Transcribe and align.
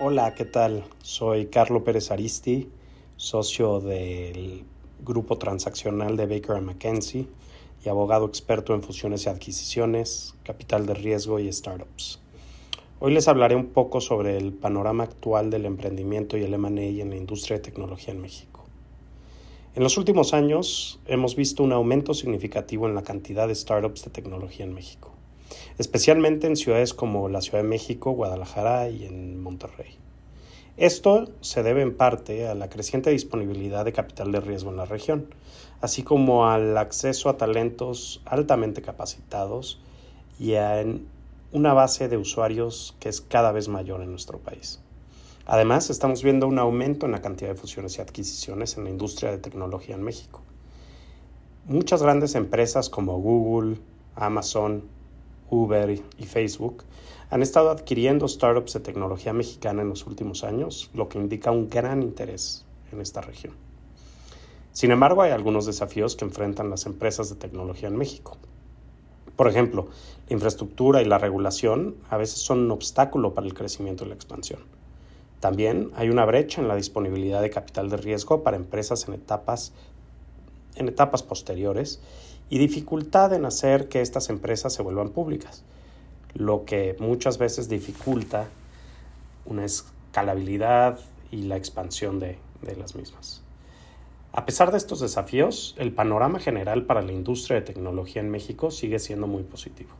Hola, 0.00 0.34
¿qué 0.34 0.46
tal? 0.46 0.84
Soy 1.02 1.46
Carlo 1.46 1.84
Pérez 1.84 2.10
Aristi, 2.10 2.70
socio 3.18 3.80
del 3.80 4.64
grupo 5.04 5.36
transaccional 5.36 6.16
de 6.16 6.26
Baker 6.26 6.62
McKenzie 6.62 7.26
y 7.84 7.88
abogado 7.90 8.24
experto 8.24 8.74
en 8.74 8.82
fusiones 8.82 9.26
y 9.26 9.28
adquisiciones, 9.28 10.34
capital 10.44 10.86
de 10.86 10.94
riesgo 10.94 11.38
y 11.38 11.52
startups. 11.52 12.20
Hoy 13.00 13.12
les 13.12 13.28
hablaré 13.28 13.54
un 13.54 13.66
poco 13.66 14.00
sobre 14.00 14.38
el 14.38 14.54
panorama 14.54 15.04
actual 15.04 15.50
del 15.50 15.66
emprendimiento 15.66 16.38
y 16.38 16.44
el 16.44 16.54
M&A 16.54 17.02
en 17.02 17.10
la 17.10 17.16
industria 17.16 17.58
de 17.58 17.64
tecnología 17.64 18.14
en 18.14 18.22
México. 18.22 18.64
En 19.74 19.82
los 19.82 19.98
últimos 19.98 20.32
años 20.32 21.00
hemos 21.06 21.36
visto 21.36 21.62
un 21.62 21.72
aumento 21.72 22.14
significativo 22.14 22.88
en 22.88 22.94
la 22.94 23.02
cantidad 23.02 23.46
de 23.46 23.54
startups 23.54 24.06
de 24.06 24.10
tecnología 24.10 24.64
en 24.64 24.72
México 24.72 25.17
especialmente 25.78 26.46
en 26.46 26.56
ciudades 26.56 26.94
como 26.94 27.28
la 27.28 27.40
Ciudad 27.40 27.62
de 27.62 27.68
México, 27.68 28.12
Guadalajara 28.12 28.88
y 28.88 29.04
en 29.04 29.40
Monterrey. 29.40 29.96
Esto 30.76 31.28
se 31.40 31.62
debe 31.62 31.82
en 31.82 31.96
parte 31.96 32.46
a 32.46 32.54
la 32.54 32.68
creciente 32.68 33.10
disponibilidad 33.10 33.84
de 33.84 33.92
capital 33.92 34.30
de 34.30 34.40
riesgo 34.40 34.70
en 34.70 34.76
la 34.76 34.84
región, 34.84 35.28
así 35.80 36.04
como 36.04 36.48
al 36.48 36.78
acceso 36.78 37.28
a 37.28 37.36
talentos 37.36 38.22
altamente 38.24 38.80
capacitados 38.80 39.80
y 40.38 40.54
a 40.54 40.84
una 41.50 41.72
base 41.72 42.08
de 42.08 42.16
usuarios 42.16 42.94
que 43.00 43.08
es 43.08 43.20
cada 43.20 43.50
vez 43.50 43.68
mayor 43.68 44.02
en 44.02 44.10
nuestro 44.10 44.38
país. 44.38 44.80
Además, 45.46 45.88
estamos 45.88 46.22
viendo 46.22 46.46
un 46.46 46.58
aumento 46.58 47.06
en 47.06 47.12
la 47.12 47.22
cantidad 47.22 47.48
de 47.48 47.56
fusiones 47.56 47.96
y 47.96 48.02
adquisiciones 48.02 48.76
en 48.76 48.84
la 48.84 48.90
industria 48.90 49.30
de 49.30 49.38
tecnología 49.38 49.94
en 49.94 50.02
México. 50.02 50.42
Muchas 51.64 52.02
grandes 52.02 52.34
empresas 52.34 52.88
como 52.90 53.18
Google, 53.18 53.78
Amazon, 54.14 54.84
Uber 55.50 55.90
y 55.90 56.24
Facebook 56.24 56.84
han 57.30 57.42
estado 57.42 57.70
adquiriendo 57.70 58.26
startups 58.26 58.74
de 58.74 58.80
tecnología 58.80 59.32
mexicana 59.32 59.82
en 59.82 59.90
los 59.90 60.06
últimos 60.06 60.44
años, 60.44 60.90
lo 60.94 61.08
que 61.08 61.18
indica 61.18 61.50
un 61.50 61.68
gran 61.68 62.02
interés 62.02 62.64
en 62.92 63.00
esta 63.00 63.20
región. 63.20 63.54
Sin 64.72 64.90
embargo, 64.92 65.22
hay 65.22 65.32
algunos 65.32 65.66
desafíos 65.66 66.16
que 66.16 66.24
enfrentan 66.24 66.70
las 66.70 66.86
empresas 66.86 67.28
de 67.28 67.36
tecnología 67.36 67.88
en 67.88 67.96
México. 67.96 68.36
Por 69.36 69.48
ejemplo, 69.48 69.88
la 70.28 70.34
infraestructura 70.34 71.02
y 71.02 71.04
la 71.04 71.18
regulación 71.18 71.96
a 72.10 72.16
veces 72.16 72.38
son 72.38 72.60
un 72.60 72.70
obstáculo 72.70 73.34
para 73.34 73.46
el 73.46 73.54
crecimiento 73.54 74.04
y 74.04 74.08
la 74.08 74.14
expansión. 74.14 74.60
También 75.40 75.90
hay 75.94 76.10
una 76.10 76.24
brecha 76.24 76.60
en 76.60 76.68
la 76.68 76.74
disponibilidad 76.74 77.40
de 77.40 77.50
capital 77.50 77.90
de 77.90 77.96
riesgo 77.96 78.42
para 78.42 78.56
empresas 78.56 79.06
en 79.06 79.14
etapas, 79.14 79.72
en 80.76 80.88
etapas 80.88 81.22
posteriores 81.22 82.00
y 82.50 82.58
dificultad 82.58 83.32
en 83.34 83.44
hacer 83.44 83.88
que 83.88 84.00
estas 84.00 84.30
empresas 84.30 84.72
se 84.72 84.82
vuelvan 84.82 85.10
públicas, 85.10 85.64
lo 86.34 86.64
que 86.64 86.96
muchas 86.98 87.38
veces 87.38 87.68
dificulta 87.68 88.48
una 89.44 89.64
escalabilidad 89.64 91.00
y 91.30 91.42
la 91.42 91.56
expansión 91.56 92.18
de, 92.18 92.38
de 92.62 92.76
las 92.76 92.94
mismas. 92.94 93.42
A 94.32 94.44
pesar 94.44 94.70
de 94.70 94.78
estos 94.78 95.00
desafíos, 95.00 95.74
el 95.78 95.92
panorama 95.92 96.38
general 96.38 96.84
para 96.84 97.02
la 97.02 97.12
industria 97.12 97.56
de 97.56 97.66
tecnología 97.66 98.22
en 98.22 98.30
México 98.30 98.70
sigue 98.70 98.98
siendo 98.98 99.26
muy 99.26 99.42
positivo. 99.42 99.90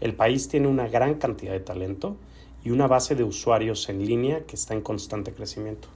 El 0.00 0.14
país 0.14 0.48
tiene 0.48 0.68
una 0.68 0.88
gran 0.88 1.14
cantidad 1.14 1.52
de 1.52 1.60
talento 1.60 2.16
y 2.64 2.70
una 2.70 2.86
base 2.86 3.14
de 3.14 3.24
usuarios 3.24 3.88
en 3.88 4.04
línea 4.04 4.44
que 4.46 4.56
está 4.56 4.74
en 4.74 4.80
constante 4.80 5.32
crecimiento. 5.32 5.88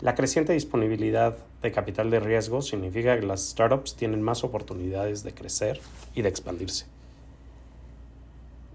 La 0.00 0.14
creciente 0.14 0.54
disponibilidad 0.54 1.36
de 1.60 1.72
capital 1.72 2.08
de 2.08 2.20
riesgo 2.20 2.62
significa 2.62 3.20
que 3.20 3.26
las 3.26 3.50
startups 3.50 3.96
tienen 3.96 4.22
más 4.22 4.44
oportunidades 4.44 5.22
de 5.24 5.34
crecer 5.34 5.78
y 6.14 6.22
de 6.22 6.30
expandirse. 6.30 6.86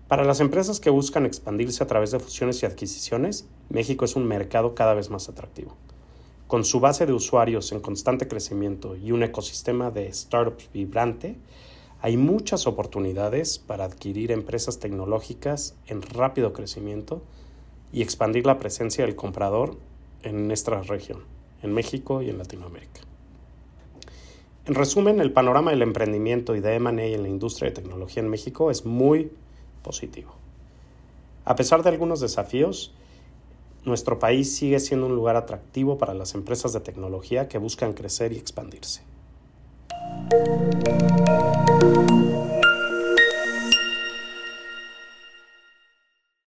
Para 0.07 0.23
las 0.23 0.39
empresas 0.39 0.79
que 0.79 0.91
buscan 0.91 1.25
expandirse 1.25 1.83
a 1.83 1.87
través 1.87 2.11
de 2.11 2.19
fusiones 2.19 2.61
y 2.61 2.67
adquisiciones, 2.67 3.47
México 3.69 4.05
es 4.05 4.15
un 4.15 4.27
mercado 4.27 4.75
cada 4.75 4.93
vez 4.93 5.09
más 5.09 5.27
atractivo. 5.27 5.75
Con 6.45 6.64
su 6.64 6.80
base 6.80 7.08
de 7.08 7.14
usuarios 7.14 7.71
en 7.71 7.80
constante 7.80 8.27
crecimiento 8.27 8.95
y 8.95 9.11
un 9.11 9.23
ecosistema 9.23 9.89
de 9.89 10.14
startups 10.14 10.69
vibrante, 10.71 11.37
hay 12.02 12.17
muchas 12.17 12.67
oportunidades 12.67 13.58
para 13.58 13.85
adquirir 13.85 14.31
empresas 14.31 14.77
tecnológicas 14.77 15.73
en 15.87 16.03
rápido 16.03 16.53
crecimiento 16.53 17.23
y 17.91 18.03
expandir 18.03 18.45
la 18.45 18.59
presencia 18.59 19.03
del 19.03 19.15
comprador 19.15 19.75
en 20.25 20.47
nuestra 20.47 20.81
región, 20.81 21.23
en 21.61 21.73
México 21.73 22.21
y 22.21 22.30
en 22.30 22.37
Latinoamérica. 22.37 23.02
En 24.65 24.73
resumen, 24.73 25.19
el 25.19 25.31
panorama 25.31 25.71
del 25.71 25.83
emprendimiento 25.83 26.55
y 26.55 26.59
de 26.59 26.75
M&A 26.75 27.05
en 27.05 27.21
la 27.21 27.30
industria 27.30 27.69
de 27.69 27.75
tecnología 27.75 28.23
en 28.23 28.30
México 28.30 28.71
es 28.71 28.85
muy 28.85 29.31
positivo. 29.83 30.33
A 31.45 31.55
pesar 31.55 31.83
de 31.83 31.89
algunos 31.89 32.19
desafíos, 32.19 32.91
nuestro 33.85 34.17
país 34.17 34.55
sigue 34.55 34.80
siendo 34.80 35.05
un 35.05 35.15
lugar 35.15 35.35
atractivo 35.35 35.99
para 35.99 36.15
las 36.15 36.33
empresas 36.33 36.73
de 36.73 36.80
tecnología 36.80 37.47
que 37.47 37.59
buscan 37.59 37.93
crecer 37.93 38.33
y 38.33 38.37
expandirse. 38.37 39.03